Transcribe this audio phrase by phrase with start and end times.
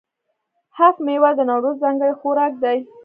[0.77, 2.77] هفت میوه د نوروز ځانګړی خوراک دی.